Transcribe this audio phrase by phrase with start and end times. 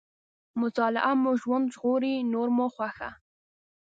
[0.61, 3.09] مطالعه مو ژوند ژغوري، نور مو خوښه.